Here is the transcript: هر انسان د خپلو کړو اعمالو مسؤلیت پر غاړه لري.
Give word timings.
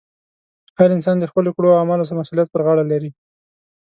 هر 0.79 0.89
انسان 0.97 1.15
د 1.19 1.25
خپلو 1.31 1.49
کړو 1.57 1.77
اعمالو 1.79 2.09
مسؤلیت 2.19 2.47
پر 2.51 2.61
غاړه 2.65 2.83
لري. 2.91 3.09